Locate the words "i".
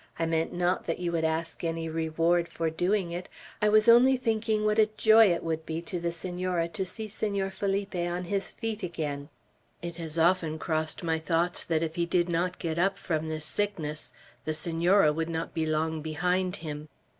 0.17-0.25, 3.61-3.69